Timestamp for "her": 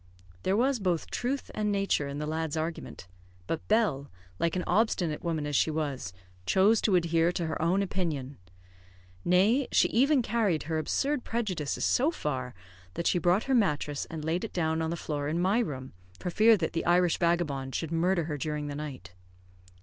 7.45-7.61, 10.63-10.79, 13.43-13.53, 18.23-18.39